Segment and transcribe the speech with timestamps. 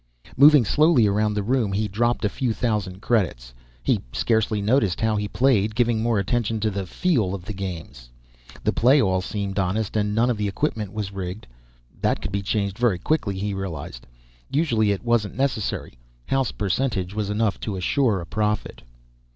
[0.35, 3.53] Moving slowly around the room he dropped a few thousand credits.
[3.83, 8.09] He scarcely noticed how he played, giving more attention to the feel of the games.
[8.63, 11.45] The play all seemed honest and none of the equipment was rigged.
[12.01, 14.07] That could be changed very quickly, he realized.
[14.49, 18.81] Usually it wasn't necessary, house percentage was enough to assure a profit.